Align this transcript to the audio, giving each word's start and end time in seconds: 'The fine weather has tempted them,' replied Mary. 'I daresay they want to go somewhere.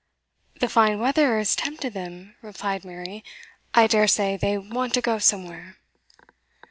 'The 0.59 0.67
fine 0.67 0.99
weather 0.99 1.37
has 1.37 1.55
tempted 1.55 1.93
them,' 1.93 2.33
replied 2.41 2.83
Mary. 2.83 3.23
'I 3.75 3.85
daresay 3.85 4.35
they 4.35 4.57
want 4.57 4.95
to 4.95 4.99
go 5.01 5.19
somewhere. 5.19 5.77